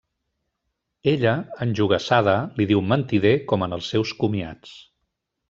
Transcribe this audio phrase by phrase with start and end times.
[1.11, 1.33] Ella,
[1.65, 4.75] enjogassada, li diu mentider com en els seus comiats.